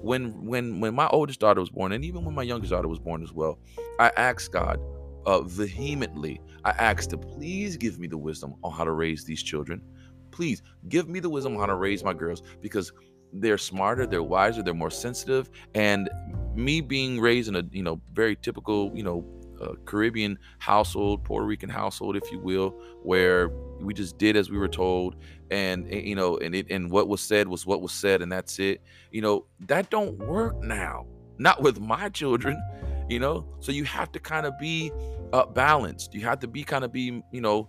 When 0.00 0.46
when 0.46 0.80
when 0.80 0.94
my 0.94 1.08
oldest 1.08 1.40
daughter 1.40 1.60
was 1.60 1.70
born, 1.70 1.92
and 1.92 2.04
even 2.04 2.24
when 2.24 2.34
my 2.34 2.42
youngest 2.42 2.70
daughter 2.70 2.88
was 2.88 2.98
born 2.98 3.22
as 3.22 3.32
well, 3.32 3.58
I 4.00 4.10
asked 4.16 4.50
God 4.52 4.80
uh, 5.26 5.42
vehemently. 5.42 6.40
I 6.64 6.70
asked 6.70 7.10
to 7.10 7.18
please 7.18 7.76
give 7.76 7.98
me 7.98 8.06
the 8.06 8.16
wisdom 8.16 8.54
on 8.64 8.72
how 8.72 8.84
to 8.84 8.92
raise 8.92 9.24
these 9.24 9.42
children. 9.42 9.82
Please 10.30 10.62
give 10.88 11.08
me 11.08 11.20
the 11.20 11.28
wisdom 11.28 11.54
on 11.54 11.60
how 11.60 11.66
to 11.66 11.74
raise 11.74 12.02
my 12.02 12.14
girls 12.14 12.42
because 12.62 12.92
they're 13.32 13.58
smarter, 13.58 14.06
they're 14.06 14.22
wiser, 14.22 14.62
they're 14.62 14.74
more 14.74 14.90
sensitive. 14.90 15.50
And 15.74 16.08
me 16.54 16.80
being 16.80 17.20
raised 17.20 17.48
in 17.48 17.56
a 17.56 17.62
you 17.70 17.82
know 17.82 18.00
very 18.12 18.36
typical 18.36 18.90
you 18.94 19.02
know 19.02 19.24
uh, 19.60 19.74
Caribbean 19.84 20.38
household, 20.58 21.24
Puerto 21.24 21.46
Rican 21.46 21.68
household, 21.68 22.16
if 22.16 22.30
you 22.30 22.38
will, 22.38 22.70
where 23.02 23.48
we 23.80 23.94
just 23.94 24.18
did 24.18 24.36
as 24.36 24.50
we 24.50 24.58
were 24.58 24.68
told, 24.68 25.16
and, 25.50 25.86
and 25.88 26.06
you 26.06 26.14
know, 26.14 26.36
and 26.38 26.54
it 26.54 26.66
and 26.70 26.90
what 26.90 27.08
was 27.08 27.20
said 27.20 27.48
was 27.48 27.66
what 27.66 27.82
was 27.82 27.92
said, 27.92 28.22
and 28.22 28.30
that's 28.30 28.58
it. 28.58 28.82
You 29.10 29.22
know, 29.22 29.46
that 29.60 29.90
don't 29.90 30.18
work 30.18 30.62
now. 30.62 31.06
Not 31.38 31.62
with 31.62 31.80
my 31.80 32.08
children, 32.08 32.60
you 33.08 33.20
know. 33.20 33.46
So 33.60 33.72
you 33.72 33.84
have 33.84 34.10
to 34.12 34.20
kind 34.20 34.46
of 34.46 34.58
be 34.58 34.90
uh, 35.32 35.46
balanced. 35.46 36.14
You 36.14 36.22
have 36.22 36.40
to 36.40 36.48
be 36.48 36.64
kind 36.64 36.84
of 36.84 36.92
be, 36.92 37.22
you 37.32 37.40
know, 37.40 37.68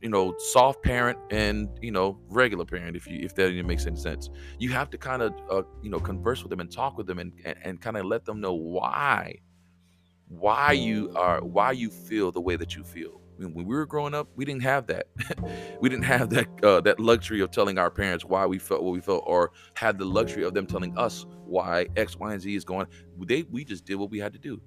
you 0.00 0.08
know, 0.08 0.34
soft 0.38 0.82
parent 0.82 1.18
and 1.30 1.68
you 1.82 1.90
know, 1.90 2.18
regular 2.28 2.64
parent. 2.64 2.96
If 2.96 3.06
you 3.06 3.20
if 3.22 3.34
that 3.34 3.50
even 3.50 3.66
makes 3.66 3.86
any 3.86 3.96
sense, 3.96 4.30
you 4.58 4.70
have 4.70 4.90
to 4.90 4.98
kind 4.98 5.22
of 5.22 5.34
uh, 5.50 5.62
you 5.82 5.90
know 5.90 6.00
converse 6.00 6.42
with 6.42 6.50
them 6.50 6.60
and 6.60 6.70
talk 6.70 6.96
with 6.96 7.06
them 7.06 7.18
and 7.18 7.32
and, 7.44 7.56
and 7.62 7.80
kind 7.80 7.96
of 7.96 8.06
let 8.06 8.24
them 8.24 8.40
know 8.40 8.54
why 8.54 9.36
why 10.28 10.72
you 10.72 11.12
are 11.16 11.42
why 11.42 11.72
you 11.72 11.90
feel 11.90 12.32
the 12.32 12.40
way 12.40 12.56
that 12.56 12.74
you 12.76 12.84
feel. 12.84 13.20
When 13.36 13.54
we 13.54 13.64
were 13.64 13.86
growing 13.86 14.14
up 14.14 14.28
we 14.36 14.44
didn't 14.44 14.62
have 14.62 14.86
that. 14.88 15.06
We 15.80 15.88
didn't 15.88 16.04
have 16.04 16.28
that 16.30 16.46
uh, 16.62 16.80
that 16.82 17.00
luxury 17.00 17.40
of 17.40 17.50
telling 17.50 17.78
our 17.78 17.90
parents 17.90 18.24
why 18.24 18.44
we 18.44 18.58
felt 18.58 18.82
what 18.82 18.92
we 18.92 19.00
felt 19.00 19.24
or 19.26 19.52
had 19.74 19.98
the 19.98 20.04
luxury 20.04 20.44
of 20.44 20.52
them 20.52 20.66
telling 20.66 20.96
us 20.98 21.24
why 21.46 21.86
x 21.96 22.18
y 22.18 22.34
and 22.34 22.42
z 22.42 22.54
is 22.54 22.64
going 22.64 22.86
they 23.26 23.44
we 23.44 23.64
just 23.64 23.86
did 23.86 23.94
what 23.96 24.10
we 24.10 24.18
had 24.18 24.32
to 24.34 24.38
do. 24.38 24.60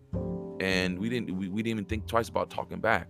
And 0.60 0.98
we 0.98 1.10
didn't 1.10 1.36
we, 1.36 1.50
we 1.50 1.62
didn't 1.62 1.78
even 1.78 1.86
think 1.86 2.08
twice 2.08 2.30
about 2.30 2.50
talking 2.50 2.80
back 2.80 3.10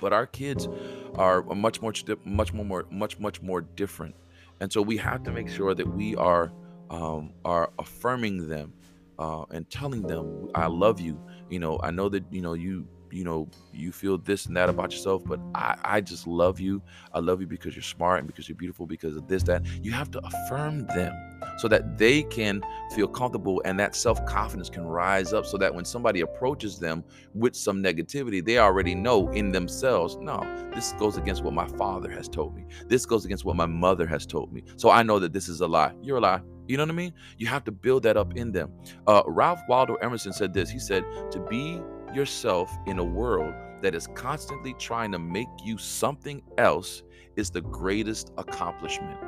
but 0.00 0.12
our 0.12 0.26
kids 0.26 0.68
are 1.14 1.42
much 1.42 1.80
more 1.80 1.92
much 2.24 2.52
more 2.52 2.84
much 2.90 3.18
much 3.18 3.42
more 3.42 3.60
different 3.60 4.14
and 4.60 4.72
so 4.72 4.80
we 4.82 4.96
have 4.96 5.22
to 5.22 5.30
make 5.32 5.48
sure 5.48 5.74
that 5.74 5.86
we 5.86 6.14
are 6.16 6.52
um, 6.90 7.32
are 7.44 7.70
affirming 7.78 8.48
them 8.48 8.72
uh, 9.18 9.44
and 9.50 9.68
telling 9.70 10.06
them 10.06 10.48
I 10.54 10.66
love 10.66 11.00
you. 11.00 11.20
You 11.50 11.58
know, 11.58 11.80
I 11.82 11.90
know 11.90 12.08
that 12.10 12.24
you 12.32 12.40
know 12.40 12.54
you 12.54 12.86
you 13.16 13.24
know 13.24 13.48
you 13.72 13.90
feel 13.92 14.18
this 14.18 14.46
and 14.46 14.56
that 14.56 14.68
about 14.68 14.92
yourself 14.92 15.22
but 15.24 15.40
I, 15.54 15.76
I 15.82 16.00
just 16.02 16.26
love 16.26 16.60
you 16.60 16.82
i 17.14 17.18
love 17.18 17.40
you 17.40 17.46
because 17.46 17.74
you're 17.74 17.82
smart 17.82 18.18
and 18.18 18.26
because 18.26 18.48
you're 18.48 18.56
beautiful 18.56 18.86
because 18.86 19.16
of 19.16 19.26
this 19.26 19.42
that 19.44 19.64
you 19.82 19.90
have 19.92 20.10
to 20.12 20.20
affirm 20.24 20.86
them 20.88 21.14
so 21.58 21.66
that 21.68 21.96
they 21.96 22.22
can 22.24 22.62
feel 22.94 23.08
comfortable 23.08 23.62
and 23.64 23.80
that 23.80 23.94
self-confidence 23.96 24.68
can 24.68 24.86
rise 24.86 25.32
up 25.32 25.46
so 25.46 25.56
that 25.56 25.74
when 25.74 25.84
somebody 25.84 26.20
approaches 26.20 26.78
them 26.78 27.02
with 27.34 27.56
some 27.56 27.82
negativity 27.82 28.44
they 28.44 28.58
already 28.58 28.94
know 28.94 29.30
in 29.30 29.50
themselves 29.50 30.16
no 30.20 30.38
this 30.74 30.92
goes 30.92 31.16
against 31.16 31.42
what 31.42 31.54
my 31.54 31.66
father 31.68 32.10
has 32.10 32.28
told 32.28 32.54
me 32.54 32.66
this 32.86 33.06
goes 33.06 33.24
against 33.24 33.46
what 33.46 33.56
my 33.56 33.66
mother 33.66 34.06
has 34.06 34.26
told 34.26 34.52
me 34.52 34.62
so 34.76 34.90
i 34.90 35.02
know 35.02 35.18
that 35.18 35.32
this 35.32 35.48
is 35.48 35.62
a 35.62 35.66
lie 35.66 35.92
you're 36.02 36.18
a 36.18 36.20
lie 36.20 36.40
you 36.68 36.76
know 36.76 36.82
what 36.82 36.90
I 36.90 36.94
mean? 36.94 37.12
You 37.38 37.46
have 37.46 37.62
to 37.64 37.70
build 37.70 38.02
that 38.02 38.16
up 38.16 38.36
in 38.36 38.50
them. 38.50 38.72
Uh, 39.06 39.22
Ralph 39.26 39.60
Waldo 39.68 39.94
Emerson 39.96 40.32
said 40.32 40.52
this. 40.52 40.68
He 40.68 40.80
said, 40.80 41.04
To 41.30 41.38
be 41.48 41.80
yourself 42.16 42.76
in 42.86 42.98
a 42.98 43.04
world 43.04 43.54
that 43.82 43.94
is 43.94 44.08
constantly 44.14 44.74
trying 44.74 45.12
to 45.12 45.18
make 45.18 45.48
you 45.62 45.78
something 45.78 46.42
else 46.58 47.02
is 47.36 47.50
the 47.50 47.60
greatest 47.60 48.32
accomplishment. 48.38 49.20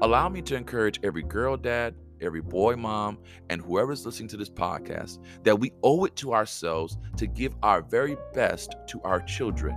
Allow 0.00 0.30
me 0.30 0.40
to 0.42 0.56
encourage 0.56 0.98
every 1.02 1.22
girl 1.22 1.56
dad, 1.56 1.94
every 2.20 2.40
boy 2.40 2.76
mom, 2.76 3.18
and 3.50 3.60
whoever's 3.60 4.06
listening 4.06 4.28
to 4.28 4.36
this 4.36 4.48
podcast 4.48 5.18
that 5.42 5.60
we 5.60 5.72
owe 5.82 6.04
it 6.04 6.16
to 6.16 6.32
ourselves 6.32 6.96
to 7.18 7.26
give 7.26 7.54
our 7.62 7.82
very 7.82 8.16
best 8.32 8.74
to 8.88 9.00
our 9.02 9.20
children 9.20 9.76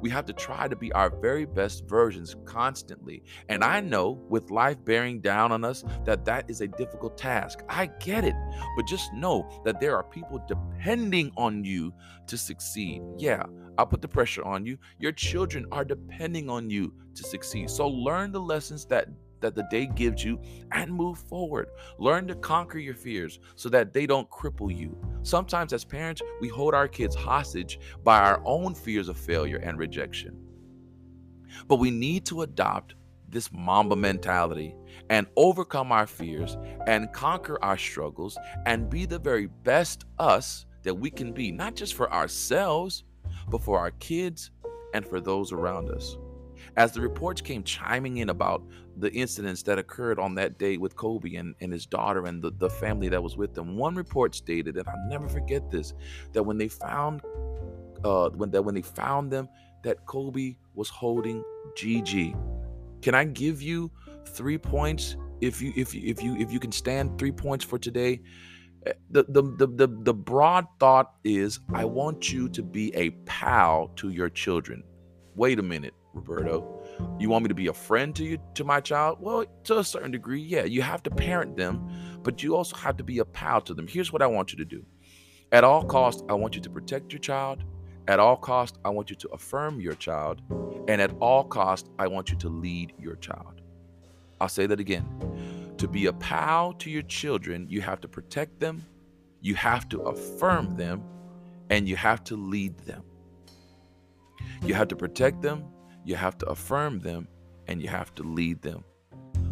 we 0.00 0.10
have 0.10 0.26
to 0.26 0.32
try 0.32 0.68
to 0.68 0.76
be 0.76 0.92
our 0.92 1.10
very 1.10 1.44
best 1.44 1.88
versions 1.88 2.36
constantly. 2.44 3.22
And 3.48 3.62
I 3.64 3.80
know 3.80 4.22
with 4.28 4.50
life 4.50 4.82
bearing 4.84 5.20
down 5.20 5.52
on 5.52 5.64
us 5.64 5.84
that 6.04 6.24
that 6.24 6.48
is 6.48 6.60
a 6.60 6.68
difficult 6.68 7.16
task. 7.16 7.60
I 7.68 7.86
get 7.86 8.24
it. 8.24 8.34
But 8.76 8.86
just 8.86 9.12
know 9.12 9.48
that 9.64 9.80
there 9.80 9.96
are 9.96 10.04
people 10.04 10.44
depending 10.46 11.32
on 11.36 11.64
you 11.64 11.92
to 12.26 12.36
succeed. 12.36 13.02
Yeah, 13.18 13.44
I'll 13.78 13.86
put 13.86 14.02
the 14.02 14.08
pressure 14.08 14.44
on 14.44 14.66
you. 14.66 14.78
Your 14.98 15.12
children 15.12 15.66
are 15.72 15.84
depending 15.84 16.50
on 16.50 16.70
you 16.70 16.94
to 17.14 17.24
succeed. 17.24 17.70
So 17.70 17.88
learn 17.88 18.32
the 18.32 18.40
lessons 18.40 18.86
that 18.86 19.08
that 19.42 19.54
the 19.54 19.66
day 19.70 19.86
gives 19.86 20.24
you 20.24 20.40
and 20.72 20.92
move 20.92 21.18
forward. 21.18 21.68
Learn 21.98 22.26
to 22.28 22.34
conquer 22.34 22.78
your 22.78 22.94
fears 22.94 23.38
so 23.54 23.68
that 23.68 23.92
they 23.92 24.06
don't 24.06 24.30
cripple 24.30 24.74
you. 24.74 24.96
Sometimes, 25.22 25.72
as 25.72 25.84
parents, 25.84 26.22
we 26.40 26.48
hold 26.48 26.74
our 26.74 26.88
kids 26.88 27.14
hostage 27.14 27.78
by 28.02 28.18
our 28.18 28.42
own 28.44 28.74
fears 28.74 29.08
of 29.08 29.16
failure 29.16 29.58
and 29.58 29.78
rejection. 29.78 30.36
But 31.68 31.76
we 31.76 31.90
need 31.90 32.24
to 32.26 32.42
adopt 32.42 32.94
this 33.28 33.50
Mamba 33.52 33.96
mentality 33.96 34.74
and 35.10 35.26
overcome 35.36 35.90
our 35.90 36.06
fears 36.06 36.56
and 36.86 37.12
conquer 37.12 37.58
our 37.62 37.78
struggles 37.78 38.38
and 38.66 38.90
be 38.90 39.06
the 39.06 39.18
very 39.18 39.46
best 39.46 40.04
us 40.18 40.66
that 40.82 40.94
we 40.94 41.10
can 41.10 41.32
be, 41.32 41.50
not 41.50 41.74
just 41.74 41.94
for 41.94 42.12
ourselves, 42.12 43.04
but 43.48 43.62
for 43.62 43.78
our 43.78 43.90
kids 43.92 44.50
and 44.94 45.06
for 45.06 45.20
those 45.20 45.52
around 45.52 45.90
us. 45.90 46.16
As 46.76 46.92
the 46.92 47.00
reports 47.00 47.40
came 47.42 47.62
chiming 47.62 48.18
in 48.18 48.30
about 48.30 48.62
the 48.96 49.12
incidents 49.12 49.62
that 49.64 49.78
occurred 49.78 50.18
on 50.18 50.34
that 50.36 50.58
day 50.58 50.78
with 50.78 50.96
Kobe 50.96 51.34
and, 51.34 51.54
and 51.60 51.72
his 51.72 51.84
daughter 51.84 52.24
and 52.26 52.42
the, 52.42 52.50
the 52.50 52.70
family 52.70 53.08
that 53.10 53.22
was 53.22 53.36
with 53.36 53.54
them, 53.54 53.76
one 53.76 53.94
report 53.94 54.34
stated, 54.34 54.76
and 54.76 54.88
I'll 54.88 55.08
never 55.08 55.28
forget 55.28 55.70
this, 55.70 55.92
that 56.32 56.42
when 56.42 56.58
they 56.58 56.68
found 56.68 57.22
uh 58.04 58.30
when 58.30 58.50
that 58.50 58.62
when 58.62 58.74
they 58.74 58.82
found 58.82 59.30
them, 59.30 59.48
that 59.84 60.04
Kobe 60.06 60.56
was 60.74 60.88
holding 60.88 61.44
Gigi. 61.76 62.34
Can 63.02 63.14
I 63.14 63.24
give 63.24 63.60
you 63.62 63.90
three 64.28 64.58
points 64.58 65.16
if 65.40 65.60
you 65.60 65.72
if 65.76 65.94
you 65.94 66.02
if 66.04 66.22
you 66.22 66.36
if 66.36 66.52
you 66.52 66.58
can 66.58 66.72
stand 66.72 67.18
three 67.18 67.32
points 67.32 67.64
for 67.64 67.78
today? 67.78 68.20
Eh, 68.86 68.92
the, 69.10 69.24
the 69.28 69.42
the 69.42 69.66
the 69.66 69.88
the 70.02 70.14
broad 70.14 70.66
thought 70.80 71.14
is 71.22 71.60
I 71.72 71.84
want 71.84 72.32
you 72.32 72.48
to 72.48 72.62
be 72.62 72.94
a 72.94 73.10
pal 73.26 73.88
to 73.96 74.10
your 74.10 74.30
children. 74.30 74.82
Wait 75.34 75.58
a 75.58 75.62
minute. 75.62 75.94
Roberto. 76.14 76.82
You 77.18 77.28
want 77.28 77.44
me 77.44 77.48
to 77.48 77.54
be 77.54 77.68
a 77.68 77.72
friend 77.72 78.14
to 78.16 78.24
you 78.24 78.38
to 78.54 78.64
my 78.64 78.80
child? 78.80 79.18
Well, 79.20 79.44
to 79.64 79.78
a 79.78 79.84
certain 79.84 80.10
degree, 80.10 80.40
yeah. 80.40 80.64
You 80.64 80.82
have 80.82 81.02
to 81.04 81.10
parent 81.10 81.56
them, 81.56 81.88
but 82.22 82.42
you 82.42 82.56
also 82.56 82.76
have 82.76 82.96
to 82.98 83.04
be 83.04 83.18
a 83.18 83.24
pal 83.24 83.60
to 83.62 83.74
them. 83.74 83.86
Here's 83.86 84.12
what 84.12 84.22
I 84.22 84.26
want 84.26 84.52
you 84.52 84.58
to 84.58 84.64
do. 84.64 84.84
At 85.52 85.64
all 85.64 85.84
costs, 85.84 86.22
I 86.28 86.34
want 86.34 86.54
you 86.54 86.62
to 86.62 86.70
protect 86.70 87.12
your 87.12 87.20
child. 87.20 87.64
At 88.08 88.18
all 88.18 88.36
costs, 88.36 88.78
I 88.84 88.90
want 88.90 89.10
you 89.10 89.16
to 89.16 89.28
affirm 89.28 89.80
your 89.80 89.94
child. 89.94 90.42
And 90.88 91.00
at 91.00 91.12
all 91.20 91.44
costs, 91.44 91.88
I 91.98 92.08
want 92.08 92.30
you 92.30 92.36
to 92.38 92.48
lead 92.48 92.92
your 92.98 93.16
child. 93.16 93.60
I'll 94.40 94.48
say 94.48 94.66
that 94.66 94.80
again. 94.80 95.06
To 95.78 95.86
be 95.86 96.06
a 96.06 96.12
pal 96.12 96.72
to 96.74 96.90
your 96.90 97.02
children, 97.02 97.66
you 97.68 97.80
have 97.80 98.00
to 98.00 98.08
protect 98.08 98.60
them, 98.60 98.84
you 99.40 99.54
have 99.54 99.88
to 99.90 100.00
affirm 100.02 100.76
them, 100.76 101.02
and 101.70 101.88
you 101.88 101.96
have 101.96 102.24
to 102.24 102.36
lead 102.36 102.78
them. 102.80 103.02
You 104.64 104.74
have 104.74 104.88
to 104.88 104.96
protect 104.96 105.42
them, 105.42 105.64
you 106.04 106.14
have 106.16 106.38
to 106.38 106.46
affirm 106.46 107.00
them, 107.00 107.28
and 107.68 107.80
you 107.80 107.88
have 107.88 108.14
to 108.16 108.22
lead 108.22 108.62
them. 108.62 108.84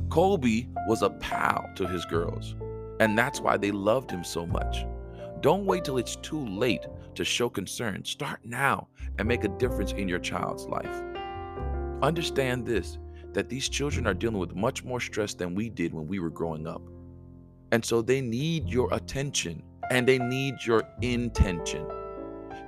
Kobe 0.09 0.67
was 0.89 1.03
a 1.03 1.11
pal 1.11 1.71
to 1.77 1.87
his 1.87 2.05
girls, 2.05 2.57
and 3.01 3.17
that's 3.17 3.41
why 3.41 3.57
they 3.57 3.71
loved 3.71 4.11
him 4.11 4.25
so 4.25 4.47
much. 4.47 4.85
Don't 5.41 5.65
wait 5.65 5.85
till 5.85 5.99
it's 5.99 6.17
too 6.17 6.45
late 6.47 6.85
to 7.15 7.25
show 7.25 7.49
concern. 7.49 8.05
Start 8.05 8.41
now 8.45 8.89
and 9.19 9.27
make 9.27 9.45
a 9.45 9.49
difference 9.49 9.93
in 9.93 10.09
your 10.09 10.19
child's 10.19 10.67
life. 10.67 11.03
Understand 12.03 12.67
this 12.67 12.99
that 13.33 13.49
these 13.49 13.69
children 13.69 14.07
are 14.07 14.15
dealing 14.15 14.39
with 14.39 14.57
much 14.57 14.83
more 14.83 14.99
stress 14.99 15.35
than 15.35 15.55
we 15.55 15.69
did 15.69 15.95
when 15.95 16.09
we 16.09 16.19
were 16.19 16.31
growing 16.31 16.67
up. 16.67 16.83
And 17.71 17.85
so 17.85 18.03
they 18.03 18.21
need 18.21 18.69
your 18.69 18.93
attention 18.93 19.63
and 19.91 20.07
they 20.07 20.19
need 20.19 20.57
your 20.65 20.83
intention. 21.01 21.87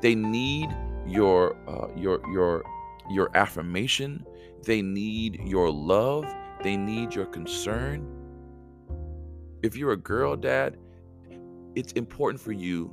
They 0.00 0.14
need 0.14 0.68
your 1.06 1.56
uh, 1.68 1.88
your 1.96 2.20
your 2.32 2.64
your 3.10 3.30
affirmation, 3.36 4.24
they 4.64 4.82
need 4.82 5.40
your 5.44 5.70
love, 5.70 6.32
they 6.62 6.76
need 6.76 7.14
your 7.14 7.26
concern. 7.26 8.06
If 9.62 9.76
you're 9.76 9.92
a 9.92 9.96
girl 9.96 10.36
dad, 10.36 10.76
it's 11.74 11.92
important 11.92 12.40
for 12.40 12.52
you 12.52 12.92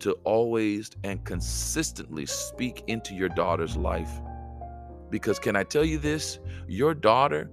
to 0.00 0.12
always 0.24 0.90
and 1.04 1.24
consistently 1.24 2.26
speak 2.26 2.84
into 2.86 3.14
your 3.14 3.28
daughter's 3.28 3.76
life. 3.76 4.10
Because, 5.10 5.38
can 5.38 5.56
I 5.56 5.62
tell 5.62 5.84
you 5.84 5.98
this? 5.98 6.38
Your 6.66 6.92
daughter, 6.92 7.50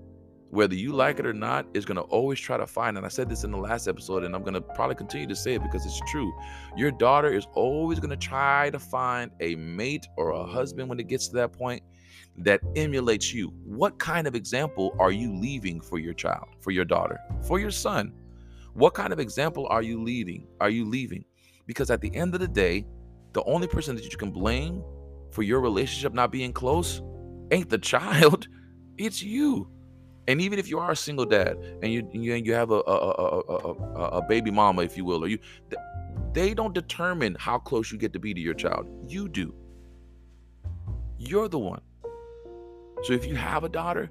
whether 0.49 0.75
you 0.75 0.91
like 0.91 1.19
it 1.19 1.25
or 1.25 1.33
not, 1.33 1.67
is 1.73 1.85
going 1.85 1.97
to 1.97 2.03
always 2.03 2.39
try 2.39 2.57
to 2.57 2.67
find, 2.67 2.97
and 2.97 3.05
I 3.05 3.09
said 3.09 3.29
this 3.29 3.43
in 3.43 3.51
the 3.51 3.57
last 3.57 3.87
episode, 3.87 4.23
and 4.23 4.35
I'm 4.35 4.41
going 4.41 4.55
to 4.55 4.61
probably 4.61 4.95
continue 4.95 5.27
to 5.27 5.35
say 5.35 5.53
it 5.53 5.63
because 5.63 5.85
it's 5.85 6.01
true. 6.09 6.33
Your 6.75 6.91
daughter 6.91 7.31
is 7.31 7.47
always 7.53 7.99
going 7.99 8.09
to 8.09 8.17
try 8.17 8.69
to 8.71 8.79
find 8.79 9.31
a 9.39 9.55
mate 9.55 10.05
or 10.17 10.31
a 10.31 10.45
husband 10.45 10.89
when 10.89 10.99
it 10.99 11.07
gets 11.07 11.27
to 11.29 11.35
that 11.35 11.53
point 11.53 11.83
that 12.37 12.61
emulates 12.75 13.33
you. 13.33 13.53
What 13.63 13.99
kind 13.99 14.27
of 14.27 14.35
example 14.35 14.95
are 14.99 15.11
you 15.11 15.33
leaving 15.35 15.79
for 15.81 15.99
your 15.99 16.13
child, 16.13 16.47
for 16.59 16.71
your 16.71 16.85
daughter, 16.85 17.19
for 17.41 17.59
your 17.59 17.71
son? 17.71 18.13
What 18.73 18.93
kind 18.93 19.13
of 19.13 19.19
example 19.19 19.67
are 19.69 19.83
you 19.83 20.03
leaving? 20.03 20.47
Are 20.59 20.69
you 20.69 20.85
leaving? 20.85 21.25
Because 21.67 21.91
at 21.91 22.01
the 22.01 22.13
end 22.15 22.33
of 22.33 22.39
the 22.39 22.47
day, 22.47 22.85
the 23.33 23.43
only 23.43 23.67
person 23.67 23.95
that 23.95 24.03
you 24.11 24.17
can 24.17 24.31
blame 24.31 24.83
for 25.31 25.43
your 25.43 25.61
relationship 25.61 26.13
not 26.13 26.31
being 26.31 26.53
close 26.53 27.01
ain't 27.51 27.69
the 27.69 27.77
child, 27.93 28.47
it's 28.97 29.21
you. 29.21 29.67
And 30.27 30.39
even 30.39 30.57
if 30.57 30.69
you 30.69 30.79
are 30.79 30.91
a 30.91 30.95
single 30.95 31.25
dad 31.25 31.57
and 31.81 31.91
you 31.91 32.07
you, 32.13 32.33
you 32.33 32.53
have 32.53 32.71
a 32.71 32.81
a, 32.87 32.95
a, 32.95 33.39
a, 33.49 34.03
a 34.19 34.21
baby 34.21 34.51
mama, 34.51 34.83
if 34.83 34.95
you 34.95 35.03
will, 35.03 35.23
or 35.23 35.27
you, 35.27 35.37
they 36.31 36.53
don't 36.53 36.73
determine 36.73 37.35
how 37.39 37.57
close 37.59 37.91
you 37.91 37.97
get 37.97 38.13
to 38.13 38.19
be 38.19 38.33
to 38.33 38.39
your 38.39 38.53
child. 38.53 38.87
You 39.07 39.27
do. 39.27 39.53
You're 41.17 41.49
the 41.49 41.59
one. 41.59 41.81
So 43.03 43.13
if 43.13 43.25
you 43.25 43.35
have 43.35 43.63
a 43.63 43.69
daughter, 43.69 44.09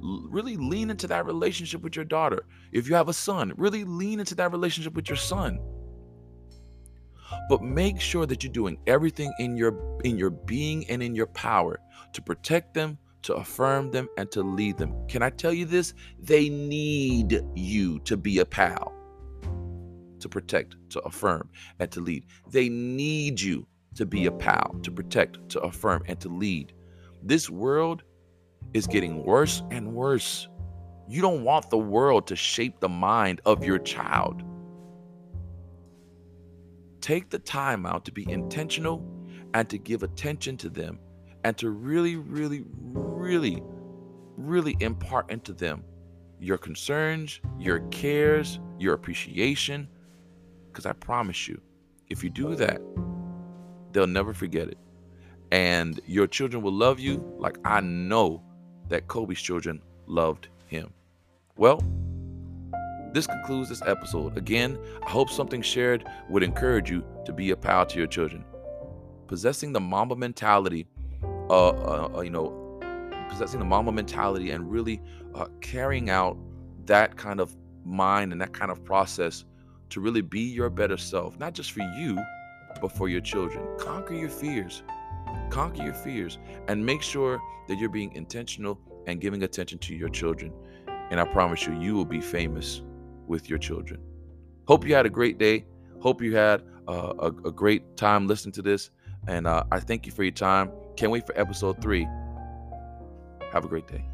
really 0.00 0.56
lean 0.56 0.90
into 0.90 1.06
that 1.08 1.26
relationship 1.26 1.82
with 1.82 1.96
your 1.96 2.04
daughter. 2.04 2.44
If 2.72 2.88
you 2.88 2.94
have 2.94 3.08
a 3.08 3.12
son, 3.12 3.52
really 3.56 3.84
lean 3.84 4.20
into 4.20 4.34
that 4.36 4.52
relationship 4.52 4.94
with 4.94 5.08
your 5.08 5.16
son. 5.16 5.58
But 7.48 7.62
make 7.62 8.00
sure 8.00 8.24
that 8.26 8.42
you're 8.42 8.52
doing 8.52 8.78
everything 8.86 9.32
in 9.38 9.56
your 9.56 10.00
in 10.04 10.16
your 10.16 10.30
being 10.30 10.88
and 10.88 11.02
in 11.02 11.14
your 11.14 11.26
power 11.26 11.78
to 12.14 12.22
protect 12.22 12.72
them, 12.74 12.96
to 13.22 13.34
affirm 13.34 13.90
them 13.90 14.08
and 14.16 14.30
to 14.32 14.42
lead 14.42 14.78
them. 14.78 14.94
Can 15.08 15.22
I 15.22 15.30
tell 15.30 15.52
you 15.52 15.66
this? 15.66 15.92
They 16.18 16.48
need 16.48 17.42
you 17.54 17.98
to 18.00 18.16
be 18.16 18.38
a 18.38 18.46
pal. 18.46 18.94
To 20.20 20.28
protect, 20.28 20.76
to 20.90 21.00
affirm, 21.00 21.50
and 21.78 21.90
to 21.92 22.00
lead. 22.00 22.24
They 22.50 22.68
need 22.68 23.40
you 23.40 23.66
to 23.94 24.06
be 24.06 24.26
a 24.26 24.32
pal, 24.32 24.78
to 24.82 24.90
protect, 24.90 25.48
to 25.50 25.60
affirm, 25.60 26.02
and 26.06 26.18
to 26.20 26.28
lead. 26.28 26.72
This 27.22 27.50
world 27.50 28.02
is 28.74 28.86
getting 28.86 29.24
worse 29.24 29.62
and 29.70 29.94
worse. 29.94 30.48
You 31.08 31.22
don't 31.22 31.42
want 31.42 31.70
the 31.70 31.78
world 31.78 32.26
to 32.28 32.36
shape 32.36 32.80
the 32.80 32.88
mind 32.88 33.40
of 33.44 33.64
your 33.64 33.78
child. 33.78 34.42
Take 37.00 37.30
the 37.30 37.38
time 37.38 37.86
out 37.86 38.04
to 38.04 38.12
be 38.12 38.30
intentional 38.30 39.02
and 39.54 39.68
to 39.70 39.78
give 39.78 40.02
attention 40.02 40.56
to 40.58 40.68
them 40.68 40.98
and 41.44 41.56
to 41.58 41.70
really, 41.70 42.16
really, 42.16 42.64
really, 42.92 43.62
really 44.36 44.76
impart 44.80 45.30
into 45.30 45.52
them 45.52 45.84
your 46.40 46.58
concerns, 46.58 47.40
your 47.58 47.80
cares, 47.88 48.60
your 48.78 48.94
appreciation. 48.94 49.88
Because 50.68 50.86
I 50.86 50.92
promise 50.92 51.48
you, 51.48 51.60
if 52.08 52.22
you 52.22 52.30
do 52.30 52.54
that, 52.54 52.80
they'll 53.92 54.06
never 54.06 54.34
forget 54.34 54.68
it. 54.68 54.78
And 55.50 56.00
your 56.06 56.26
children 56.26 56.62
will 56.62 56.72
love 56.72 57.00
you 57.00 57.24
like 57.38 57.58
I 57.64 57.80
know 57.80 58.42
that 58.88 59.08
Kobe's 59.08 59.40
children 59.40 59.82
loved 60.06 60.48
him. 60.66 60.92
Well, 61.56 61.82
this 63.12 63.26
concludes 63.26 63.70
this 63.70 63.82
episode. 63.86 64.36
Again, 64.36 64.78
I 65.04 65.10
hope 65.10 65.30
something 65.30 65.62
shared 65.62 66.04
would 66.28 66.42
encourage 66.42 66.90
you 66.90 67.04
to 67.24 67.32
be 67.32 67.50
a 67.50 67.56
pal 67.56 67.86
to 67.86 67.98
your 67.98 68.06
children. 68.06 68.44
Possessing 69.26 69.72
the 69.72 69.80
Mamba 69.80 70.16
mentality, 70.16 70.86
uh, 71.50 71.68
uh, 71.68 72.10
uh 72.14 72.20
you 72.20 72.30
know, 72.30 72.52
possessing 73.28 73.60
the 73.60 73.66
Mamba 73.66 73.92
mentality 73.92 74.50
and 74.50 74.70
really 74.70 75.00
uh, 75.34 75.46
carrying 75.60 76.10
out 76.10 76.36
that 76.86 77.16
kind 77.16 77.40
of 77.40 77.56
mind 77.84 78.32
and 78.32 78.40
that 78.40 78.52
kind 78.52 78.70
of 78.70 78.84
process 78.84 79.44
to 79.90 80.00
really 80.00 80.20
be 80.20 80.40
your 80.40 80.68
better 80.68 80.96
self, 80.96 81.38
not 81.38 81.54
just 81.54 81.72
for 81.72 81.80
you, 81.96 82.18
but 82.80 82.92
for 82.92 83.08
your 83.08 83.20
children. 83.20 83.66
Conquer 83.78 84.14
your 84.14 84.28
fears. 84.28 84.82
Conquer 85.50 85.82
your 85.82 85.94
fears 85.94 86.38
and 86.68 86.84
make 86.84 87.02
sure 87.02 87.40
that 87.68 87.78
you're 87.78 87.88
being 87.88 88.12
intentional 88.12 88.78
and 89.06 89.20
giving 89.20 89.42
attention 89.42 89.78
to 89.78 89.94
your 89.94 90.08
children. 90.08 90.52
And 91.10 91.18
I 91.20 91.24
promise 91.24 91.66
you, 91.66 91.78
you 91.80 91.94
will 91.94 92.04
be 92.04 92.20
famous 92.20 92.82
with 93.26 93.48
your 93.48 93.58
children. 93.58 94.00
Hope 94.66 94.86
you 94.86 94.94
had 94.94 95.06
a 95.06 95.10
great 95.10 95.38
day. 95.38 95.64
Hope 96.00 96.22
you 96.22 96.36
had 96.36 96.62
uh, 96.86 97.14
a, 97.18 97.26
a, 97.26 97.52
great 97.52 97.96
time 97.96 98.26
listening 98.26 98.52
to 98.52 98.62
this. 98.62 98.90
And 99.26 99.46
uh, 99.46 99.64
I 99.72 99.80
thank 99.80 100.06
you 100.06 100.12
for 100.12 100.22
your 100.22 100.32
time. 100.32 100.70
Can't 100.96 101.10
wait 101.10 101.26
for 101.26 101.38
episode 101.38 101.80
three. 101.82 102.06
Have 103.52 103.64
a 103.64 103.68
great 103.68 103.88
day. 103.88 104.04